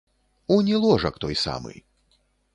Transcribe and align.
Унь 0.55 0.71
і 0.73 0.79
ложак 0.85 1.21
той 1.27 1.39
самы. 1.45 1.77